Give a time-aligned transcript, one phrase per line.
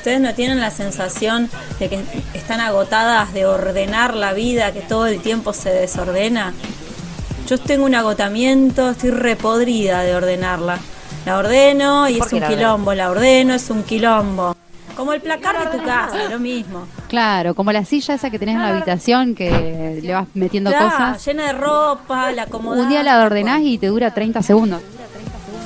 [0.00, 2.00] ¿Ustedes no tienen la sensación de que
[2.32, 6.54] están agotadas de ordenar la vida, que todo el tiempo se desordena?
[7.46, 10.78] Yo tengo un agotamiento, estoy repodrida de ordenarla.
[11.26, 14.56] La ordeno y ¿Por es un la quilombo, la ordeno, es un quilombo.
[14.96, 16.86] Como el placar de tu casa, lo mismo.
[17.06, 20.92] Claro, como la silla esa que tenés en la habitación que le vas metiendo Claro,
[20.92, 21.26] cosas.
[21.26, 22.84] llena de ropa, la acomodás.
[22.84, 24.80] Un día la ordenás y te dura 30 segundos.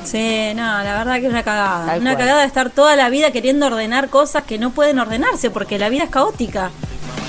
[0.05, 1.87] Sí, no, la verdad que es una cagada.
[1.87, 2.19] Tal una cual.
[2.25, 5.89] cagada de estar toda la vida queriendo ordenar cosas que no pueden ordenarse porque la
[5.89, 6.71] vida es caótica.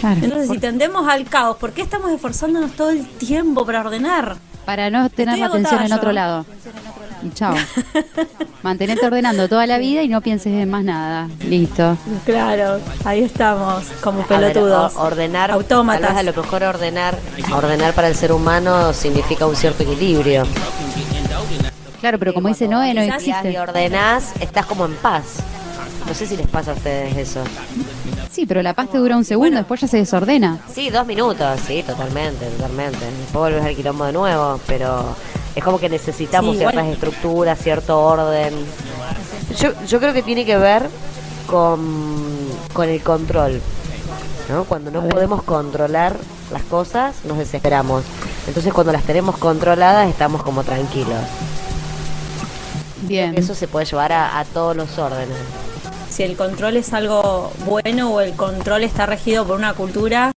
[0.01, 0.19] Claro.
[0.21, 4.35] Entonces, si tendemos al caos, ¿por qué estamos esforzándonos todo el tiempo para ordenar?
[4.65, 6.45] Para no tener Estoy la atención en otro lado.
[7.23, 7.55] Y chao.
[8.63, 11.27] Mantenerte ordenando toda la vida y no pienses en más nada.
[11.47, 11.97] Listo.
[12.25, 14.95] Claro, ahí estamos, como A ver, pelotudos.
[14.95, 16.01] o- ordenar, Autómatas.
[16.01, 17.17] tal vez a lo mejor ordenar,
[17.53, 20.43] ordenar para el ser humano significa un cierto equilibrio.
[22.05, 23.59] Claro, pero como dice Noé, no existe.
[23.59, 25.37] ordenás, estás como en paz.
[26.07, 27.41] No sé si les pasa a ustedes eso.
[28.31, 30.59] Sí, pero la paz te dura un segundo, después ya se desordena.
[30.71, 32.99] Sí, dos minutos, sí, totalmente, totalmente.
[32.99, 35.03] Después volvés al quilombo de nuevo, pero
[35.55, 38.53] es como que necesitamos Sí, ciertas estructuras, cierto orden.
[39.57, 40.83] Yo, yo creo que tiene que ver
[41.47, 41.79] con,
[42.71, 43.59] con el control.
[44.47, 44.65] ¿no?
[44.65, 46.15] Cuando no podemos controlar
[46.51, 48.03] las cosas, nos desesperamos.
[48.45, 51.17] Entonces cuando las tenemos controladas, estamos como tranquilos.
[53.07, 53.35] Bien.
[53.37, 55.37] Eso se puede llevar a, a todos los órdenes.
[56.09, 60.31] Si el control es algo bueno o el control está regido por una cultura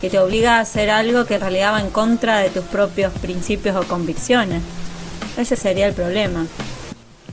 [0.00, 3.12] que te obliga a hacer algo que en realidad va en contra de tus propios
[3.14, 4.62] principios o convicciones.
[5.36, 6.46] Ese sería el problema.